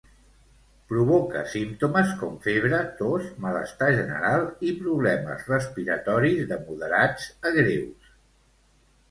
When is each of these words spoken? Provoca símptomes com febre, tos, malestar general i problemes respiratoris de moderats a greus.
Provoca 0.91 1.41
símptomes 1.51 2.13
com 2.21 2.39
febre, 2.45 2.79
tos, 3.01 3.27
malestar 3.43 3.91
general 3.99 4.47
i 4.71 4.73
problemes 4.79 5.45
respiratoris 5.53 6.43
de 6.55 6.59
moderats 6.65 7.31
a 7.51 7.55
greus. 7.61 8.11